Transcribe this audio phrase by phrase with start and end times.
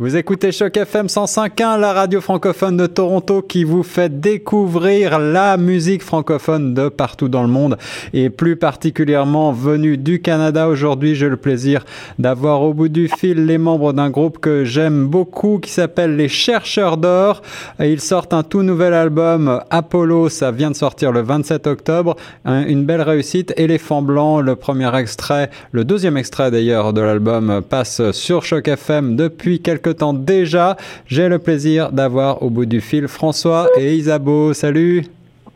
[0.00, 5.56] Vous écoutez Choc FM 105.1, la radio francophone de Toronto qui vous fait découvrir la
[5.56, 7.76] musique francophone de partout dans le monde
[8.12, 10.68] et plus particulièrement venue du Canada.
[10.68, 11.84] Aujourd'hui, j'ai le plaisir
[12.20, 16.28] d'avoir au bout du fil les membres d'un groupe que j'aime beaucoup qui s'appelle Les
[16.28, 17.42] Chercheurs d'Or.
[17.80, 22.14] Ils sortent un tout nouvel album, Apollo, ça vient de sortir le 27 octobre.
[22.44, 23.52] Une belle réussite.
[23.56, 29.16] Éléphant Blanc, le premier extrait, le deuxième extrait d'ailleurs de l'album passe sur Choc FM
[29.16, 30.76] depuis quelques temps déjà.
[31.06, 34.52] J'ai le plaisir d'avoir au bout du fil François et Isabeau.
[34.52, 35.04] Salut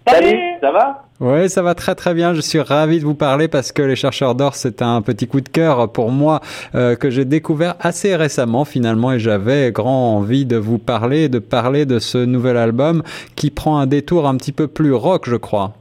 [0.07, 1.05] Salut, ça va?
[1.21, 2.35] Oui, ça va très très bien.
[2.35, 5.41] Je suis ravi de vous parler parce que les chercheurs d'or, c'est un petit coup
[5.41, 6.41] de cœur pour moi
[6.75, 11.39] euh, que j'ai découvert assez récemment finalement et j'avais grand envie de vous parler, de
[11.39, 13.05] parler de ce nouvel album
[13.37, 15.75] qui prend un détour un petit peu plus rock, je crois.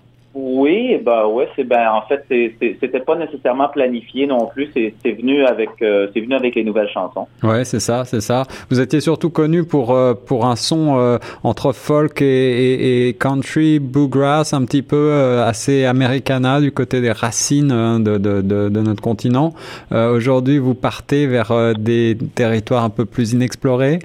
[0.61, 5.43] Oui, bah ouais, c'est ben en fait c'était pas nécessairement planifié non plus, c'est venu
[5.43, 7.27] avec euh, c'est venu avec les nouvelles chansons.
[7.41, 8.44] Ouais, c'est ça, c'est ça.
[8.69, 13.80] Vous étiez surtout connu pour euh, pour un son euh, entre folk et, et, country,
[13.80, 18.81] bluegrass, un petit peu assez americana du côté des racines hein, de, de, de, de,
[18.81, 19.53] notre continent.
[19.91, 23.97] Aujourd'hui, vous partez vers des territoires un peu plus inexplorés?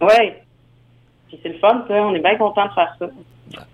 [0.00, 0.40] Ouais,
[1.26, 1.94] puis c'est le fun, ça.
[1.94, 3.06] On est bien content de faire ça.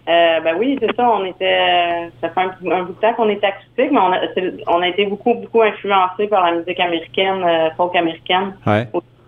[0.08, 1.10] Euh, ben oui, c'est ça.
[1.10, 4.20] On était, ça fait un, bout de temps qu'on est acoustique, mais on a,
[4.68, 8.54] on a été beaucoup, beaucoup influencé par la musique américaine, euh, folk américaine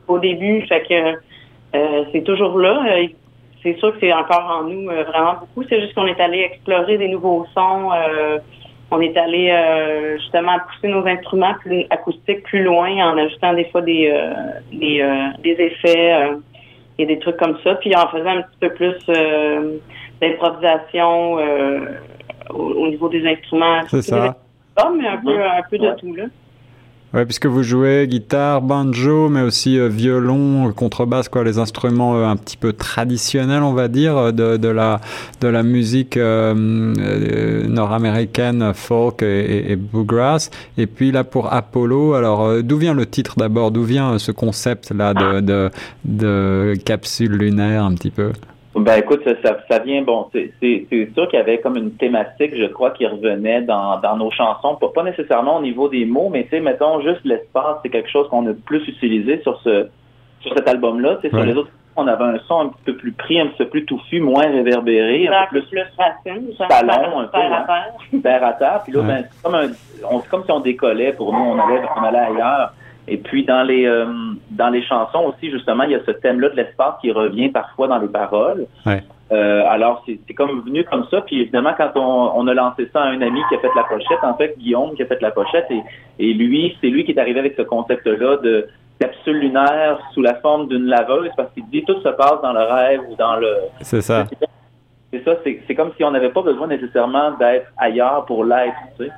[0.07, 0.63] au, début.
[0.67, 1.19] Fait que
[1.75, 2.85] euh, c'est toujours là.
[2.89, 3.07] Euh,
[3.63, 5.67] c'est sûr que c'est encore en nous euh, vraiment beaucoup.
[5.69, 7.91] C'est juste qu'on est allé explorer des nouveaux sons.
[8.91, 9.53] on est allé
[10.21, 14.13] justement pousser nos instruments plus acoustiques plus loin en ajoutant des fois des
[14.71, 16.31] des, des effets
[16.99, 18.97] et des trucs comme ça, puis en faisant un petit peu plus
[20.21, 21.81] d'improvisation euh,
[22.51, 23.81] au, niveau des instruments.
[23.89, 24.37] C'est ça.
[24.97, 26.27] mais un peu, un peu de tout, là.
[27.15, 32.27] Oui, puisque vous jouez guitare, banjo, mais aussi euh, violon, contrebasse, quoi, les instruments euh,
[32.27, 35.01] un petit peu traditionnels, on va dire, de, de la
[35.41, 40.51] de la musique nord-américaine, folk et, et, bluegrass.
[40.77, 43.71] Et puis là pour Apollo, alors d'où vient le titre d'abord?
[43.71, 45.71] D'où vient ce concept là de, de,
[46.05, 48.33] de capsule lunaire un petit peu?
[48.81, 52.67] Ben écoute, ça, ça, vient, bon, c'est sûr qu'il y avait comme une thématique, je
[52.67, 56.45] crois, qui revenait dans, dans nos chansons, pas, pas nécessairement au niveau des mots, mais
[56.45, 59.89] tu sais, mettons, juste l'espace, c'est quelque chose qu'on a plus utilisé sur ce
[60.41, 61.17] sur cet album-là.
[61.17, 63.47] Tu sais, Sur les autres, on avait un son un petit peu plus pris, un
[63.47, 68.21] petit peu plus touffu, moins réverbéré, un peu plus, plus racine, talon, un peu, hein.
[68.23, 68.81] terre à terre.
[68.85, 69.69] Puis là, ben, c'est comme, un,
[70.11, 72.73] on, comme si on décollait pour nous, on allait, on allait ailleurs.
[73.09, 74.07] Et puis dans les euh,
[74.51, 77.89] dans les chansons aussi, justement, il y a ce thème-là de l'espace qui revient parfois
[77.89, 78.67] dans les paroles.
[79.33, 81.21] Euh, alors c'est comme venu comme ça.
[81.21, 83.85] Puis évidemment, quand on, on, a lancé ça à un ami qui a fait la
[83.85, 85.83] pochette, en fait Guillaume qui a fait la pochette, et,
[86.19, 88.69] et lui, c'est lui qui est arrivé avec ce concept-là de
[89.01, 92.63] capsule lunaire sous la forme d'une laveuse, parce qu'il dit tout se passe dans le
[92.63, 93.57] rêve ou dans le.
[93.81, 94.27] C'est ça.
[95.13, 95.37] C'est ça.
[95.45, 98.77] C'est comme si on n'avait pas besoin nécessairement d'être ailleurs pour l'être.
[98.99, 99.13] Tu sais.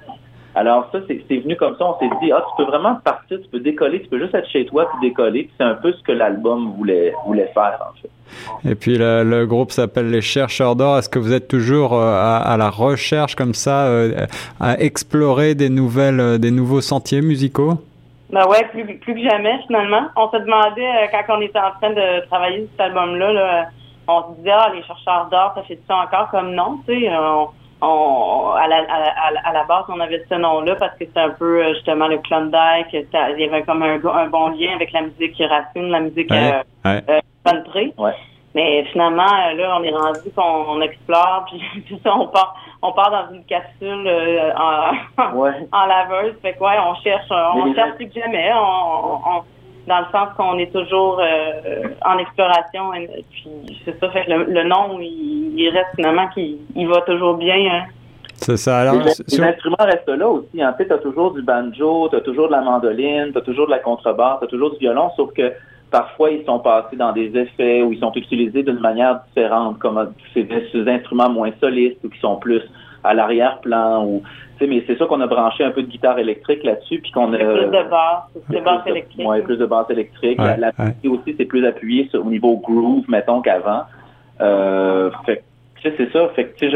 [0.59, 1.85] Alors ça, c'est venu comme ça.
[1.85, 4.49] On s'est dit, ah, tu peux vraiment partir, tu peux décoller, tu peux juste être
[4.51, 5.49] chez toi puis décoller.
[5.57, 8.11] c'est un peu ce que l'album voulait voulait faire en fait.
[8.69, 10.99] Et puis le, groupe s'appelle les Chercheurs d'or.
[10.99, 14.27] Est-ce que vous êtes toujours euh, à, la recherche comme ça, euh,
[14.59, 17.75] à explorer des nouvelles, euh, des nouveaux sentiers musicaux?
[18.31, 20.09] Ben ouais, plus, plus que jamais finalement.
[20.17, 23.69] On se demandait quand on était en train de travailler cet album-là,
[24.09, 27.11] on se disait ah les chercheurs d'or, ça fait ça encore comme nom, tu sais?
[27.17, 27.49] On,
[27.81, 28.77] à, la,
[29.45, 32.19] à, la, base, on avait ce nom-là parce que c'est un peu euh, justement le
[32.19, 32.93] Klondike.
[32.93, 36.63] Il y avait comme un, un, bon lien avec la musique racine, la musique ouais,
[36.87, 37.21] euh, euh
[37.97, 38.13] Ouais.
[38.55, 41.47] Mais finalement, euh, là, on est rendu qu'on explore,
[41.87, 44.11] puis ça, on part, on part dans une capsule
[44.57, 45.23] en,
[45.73, 46.35] en, laveuse.
[46.43, 48.51] Fait quoi, on cherche, on cherche plus que jamais.
[48.55, 49.43] on
[49.89, 52.91] dans le sens qu'on est toujours euh, en exploration.
[53.31, 57.57] Puis c'est ça, fait le, nom, il, reste finalement qu'il il va toujours bien.
[57.57, 57.85] Hein.
[58.35, 58.81] C'est ça.
[58.81, 60.65] Alors, les, instruments restent là aussi.
[60.65, 63.43] En fait, tu as toujours du banjo, tu as toujours de la mandoline, tu as
[63.43, 65.53] toujours de la contrebasse, tu as toujours du violon, sauf que
[65.91, 70.13] parfois ils sont passés dans des effets où ils sont utilisés d'une manière différente, comme
[70.35, 72.63] c'est des instruments moins solistes ou qui sont plus
[73.05, 74.23] à l'arrière-plan ou
[74.61, 77.39] mais c'est ça qu'on a branché un peu de guitare électrique là-dessus puis qu'on a
[77.39, 79.29] plus de basse, de basse électrique.
[79.29, 80.39] Ouais, plus de basse électrique.
[80.39, 80.73] la
[81.09, 83.83] aussi c'est plus appuyé au niveau groove mettons qu'avant.
[84.41, 85.45] Euh, fait
[85.83, 86.29] c'est ça.
[86.35, 86.71] Fait que,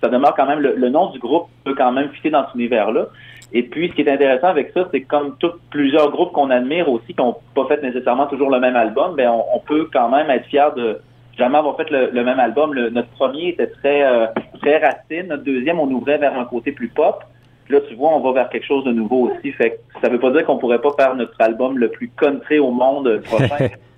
[0.00, 3.06] ça demeure quand même le, nom du groupe peut quand même fitter dans cet univers-là.
[3.52, 6.88] Et puis, ce qui est intéressant avec ça, c'est comme tous plusieurs groupes qu'on admire
[6.88, 10.30] aussi, qui n'ont pas fait nécessairement toujours le même album, ben on peut quand même
[10.30, 11.00] être fier de
[11.36, 12.74] jamais avoir fait le, même album.
[12.74, 14.26] notre premier était très euh,
[14.60, 15.28] très racine.
[15.28, 17.22] Notre deuxième, on ouvrait vers un côté plus pop.
[17.68, 19.52] là, tu vois, on va vers quelque chose de nouveau aussi.
[19.52, 22.58] Fait que ça veut pas dire qu'on pourrait pas faire notre album le plus country
[22.58, 23.68] au monde prochain.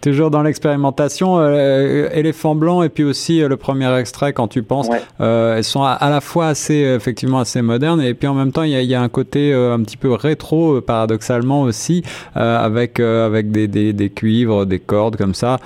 [0.00, 4.62] Toujours dans l'expérimentation, euh, éléphant blanc et puis aussi euh, le premier extrait quand tu
[4.62, 4.88] penses,
[5.20, 8.62] euh, elles sont à, la fois assez effectivement assez modernes et puis en même temps
[8.62, 12.04] il y a, y a, un côté un petit peu rétro paradoxalement aussi
[12.34, 15.58] avec avec des, des, des, cuivres, des cordes comme ça.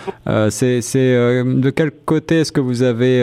[0.49, 1.13] c'est c'est
[1.45, 3.19] de quel côté est-ce que vous avez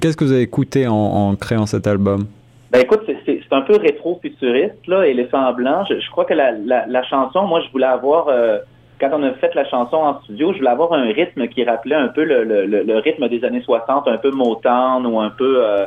[0.00, 2.26] qu'est-ce que vous avez écouté en, en créant cet album?
[2.72, 5.84] Ben écoute, c'est un peu rétro-futuriste, là, Éléphant Blanc.
[5.90, 8.30] Je, je crois que la, la, la, chanson, moi, je voulais avoir
[9.02, 11.96] quand on a fait la chanson en studio, je voulais avoir un rythme qui rappelait
[11.96, 15.56] un peu le, le, le rythme des années 60, un peu Motown ou un peu
[15.64, 15.86] euh,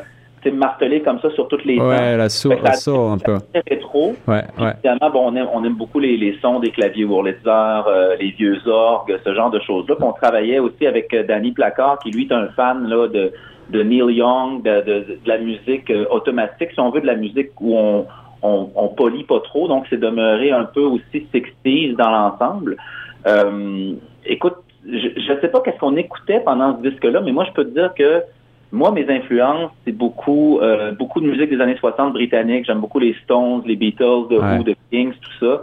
[0.51, 3.37] martelé comme ça sur toutes les Ouais, la sourd, un peu.
[3.67, 4.15] rétro.
[4.27, 4.73] Ouais, ouais.
[4.83, 7.47] Évidemment, bon, on aime, on aime beaucoup les, les sons des claviers Wurlitzer,
[7.87, 9.95] euh, les vieux orgues, ce genre de choses-là.
[10.01, 13.31] on travaillait aussi avec euh, Danny Placard, qui lui est un fan là de
[13.67, 17.15] de Neil Young, de, de, de la musique euh, automatique, si on veut, de la
[17.15, 18.05] musique où on,
[18.45, 22.77] on, on polie pas trop, donc c'est demeuré un peu aussi 60 dans l'ensemble.
[23.25, 23.93] Euh,
[24.25, 24.55] écoute,
[24.87, 27.73] je ne sais pas qu'est-ce qu'on écoutait pendant ce disque-là, mais moi, je peux te
[27.73, 28.23] dire que
[28.71, 32.65] moi, mes influences, c'est beaucoup, euh, beaucoup de musique des années 60 britanniques.
[32.65, 35.61] J'aime beaucoup les Stones, les Beatles, The Who, The Kings, tout ça.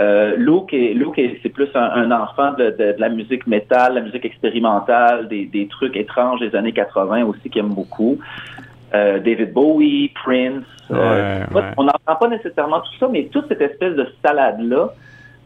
[0.00, 4.24] Euh, Luke, est, Luke c'est plus un, enfant de, de, la musique métal, la musique
[4.24, 8.18] expérimentale, des, des, trucs étranges des années 80 aussi qu'il aime beaucoup.
[8.94, 10.64] Euh, David Bowie, Prince.
[10.90, 11.44] Euh,
[11.78, 14.92] on n'entend pas nécessairement tout ça, mais toute cette espèce de salade-là,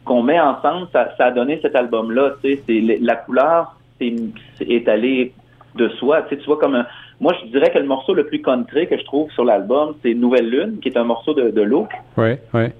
[0.03, 2.33] qu'on met ensemble, ça, ça, a donné cet album-là.
[3.01, 4.13] La couleur c'est
[4.67, 5.33] étalée
[5.75, 6.23] de soi.
[6.29, 6.83] Tu vois comme
[7.19, 10.13] moi je dirais que le morceau le plus country que je trouve sur l'album, c'est
[10.13, 11.89] Nouvelle Lune, qui est un morceau de, de Look.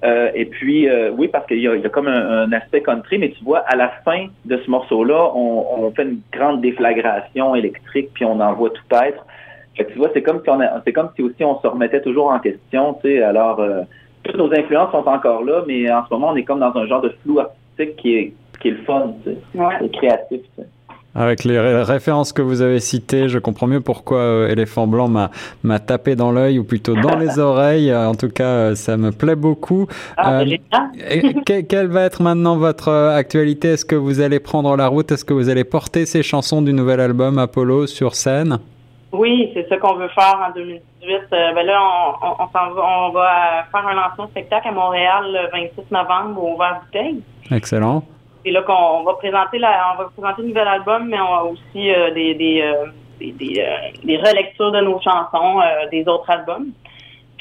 [0.04, 3.30] Euh, et puis euh, oui, parce qu'il y, y a, comme un, aspect country, mais
[3.30, 8.10] tu vois, à la fin de ce morceau-là, on, on, fait une grande déflagration électrique,
[8.14, 9.24] puis on envoie tout être.
[9.78, 12.02] Fait que, tu vois, c'est comme si on c'est comme si aussi on se remettait
[12.02, 13.22] toujours en question, tu sais.
[13.22, 13.82] Alors euh,
[14.24, 16.86] toutes nos influences sont encore là, mais en ce moment, on est comme dans un
[16.86, 20.40] genre de flou artistique qui est, qui est le fun, tu sais, créatif.
[20.42, 20.68] Tu sais.
[21.14, 25.30] Avec les références que vous avez citées, je comprends mieux pourquoi euh, Éléphant Blanc m'a,
[25.64, 27.92] m'a tapé dans l'œil ou plutôt dans les oreilles.
[27.92, 29.88] En tout cas, euh, ça me plaît beaucoup.
[30.16, 33.68] Ah, euh, quelle va être maintenant votre euh, actualité?
[33.68, 35.10] Est-ce que vous allez prendre la route?
[35.10, 38.58] Est-ce que vous allez porter ces chansons du nouvel album Apollo sur scène?
[39.12, 40.82] Oui, c'est ça qu'on veut faire en 2018.
[41.32, 41.80] Euh, ben là,
[42.20, 46.42] on, on, on, va, on va faire un lancement spectacle à Montréal le 26 novembre
[46.42, 47.22] au Vert Bouteille.
[47.50, 48.02] Excellent.
[48.44, 51.42] Et là, qu'on va présenter la, on va présenter le nouvel album, mais on a
[51.44, 52.86] aussi euh, des, des, euh,
[53.18, 53.64] des, des,
[54.04, 55.60] des, relectures de nos chansons,
[55.90, 56.68] des autres albums.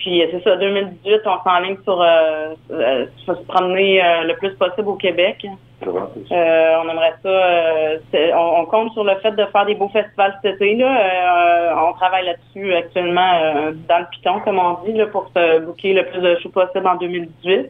[0.08, 5.46] Puis c'est ça, 2018, on s'enligne sur euh, se promener le plus possible au Québec.
[5.86, 7.30] Euh, on aimerait ça.
[7.30, 8.00] Euh,
[8.36, 10.76] on, compte sur le fait de faire des beaux festivals cet été.
[10.76, 10.98] Là.
[10.98, 15.94] Euh, on travaille là-dessus actuellement dans le piton, comme on dit, là, pour se booker
[15.94, 17.70] le plus de shows possible en 2018.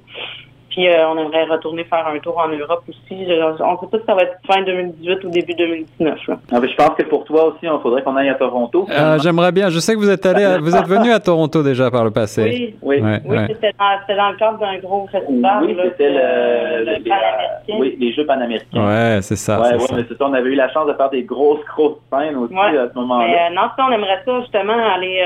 [0.78, 3.26] Puis euh, on aimerait retourner faire un tour en Europe aussi.
[3.28, 6.20] on ne sait pas si ça va être fin 2018 ou début 2019.
[6.30, 8.88] Ah, je pense que pour toi aussi, il faudrait qu'on aille à Toronto.
[8.92, 9.72] Euh, j'aimerais bien.
[9.72, 12.76] Je sais que vous êtes allé, vous êtes venu à Toronto déjà par le passé.
[12.84, 15.64] Oui, oui, oui c'était dans, le cadre d'un gros festival.
[15.64, 18.86] Oui, c'était le, le, oui, les Jeux panaméricains.
[18.86, 19.60] Ouais, c'est ça.
[19.60, 20.26] Ouais, ouais, c'est ça.
[20.28, 23.48] On avait eu la chance de faire des grosses, grosses scènes aussi à ce moment-là.
[23.48, 25.24] Euh, non, ça, on aimerait ça justement aller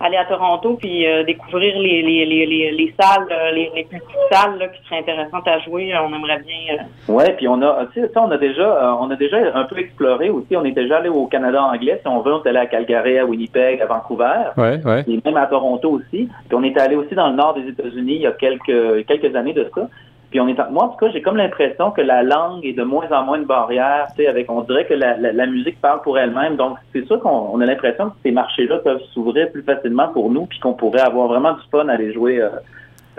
[0.00, 4.00] aller à Toronto puis euh, découvrir les, les, les, les, salles, euh, les, les, plus
[4.00, 5.92] petites salles là, qui seraient intéressantes à jouer.
[5.96, 6.76] On aimerait bien.
[6.78, 7.12] Euh...
[7.12, 9.78] Ouais, puis on a, tu sais, on a déjà, euh, on a déjà un peu
[9.78, 10.56] exploré aussi.
[10.56, 11.98] On est déjà allé au Canada anglais.
[12.02, 14.50] Si on veut, on est allé à Calgary, à Winnipeg, à Vancouver.
[14.56, 15.04] Ouais, ouais.
[15.06, 16.28] Et même à Toronto aussi.
[16.48, 19.36] Puis on est allé aussi dans le nord des États-Unis il y a quelques quelques
[19.36, 19.88] années de ça.
[20.30, 22.84] Puis on est, moi en tout cas, j'ai comme l'impression que la langue est de
[22.84, 24.06] moins en moins une barrière.
[24.10, 26.56] Tu sais, avec, on dirait que la, la, la musique parle pour elle-même.
[26.56, 30.46] Donc c'est sûr qu'on a l'impression que ces marchés-là peuvent s'ouvrir plus facilement pour nous,
[30.46, 32.40] puis qu'on pourrait avoir vraiment du fun à les jouer.
[32.40, 32.50] Euh,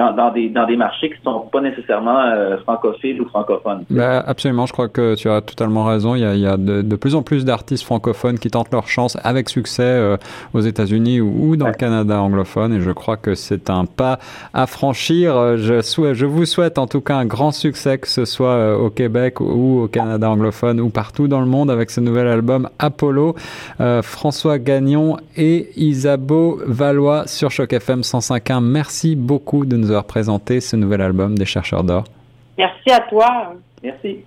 [0.01, 3.83] dans, dans, des, dans des marchés qui sont pas nécessairement euh, francophiles ou francophones.
[3.89, 6.15] Ben, absolument, je crois que tu as totalement raison.
[6.15, 8.71] Il y a, il y a de, de, plus en plus d'artistes francophones qui tentent
[8.71, 10.17] leur chance avec succès euh,
[10.53, 11.71] aux États-Unis ou, ou, dans ouais.
[11.71, 14.19] le Canada anglophone, et je crois que c'est un pas
[14.53, 15.57] à franchir.
[15.57, 18.77] Je, souhaite, je vous souhaite en tout cas un grand succès, que ce soit euh,
[18.77, 22.69] au Québec ou au Canada anglophone ou partout dans le monde avec ce nouvel album
[22.79, 23.35] Apollo.
[23.79, 28.61] Euh, François Gagnon et Isabeau Valois sur Choc FM 105.1.
[28.61, 30.07] Merci beaucoup de nous avoir
[30.61, 32.05] ce nouvel album des chercheurs d'or.
[32.57, 33.53] Merci à toi.
[33.83, 34.23] Merci.